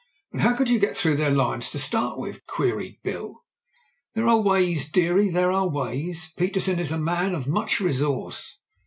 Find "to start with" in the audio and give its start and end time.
1.69-2.47